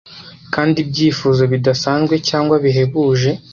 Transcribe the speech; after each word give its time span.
kandi 0.53 0.77
ibyifuzo 0.85 1.41
bidasanzwe 1.51 2.15
cyangwa 2.27 2.55
bihebuje 2.63 3.31